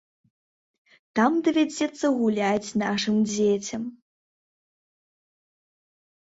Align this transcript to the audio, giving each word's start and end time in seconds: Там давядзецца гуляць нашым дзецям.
Там 1.19 1.31
давядзецца 1.47 2.05
гуляць 2.17 2.69
нашым 2.85 3.15
дзецям. 3.29 3.83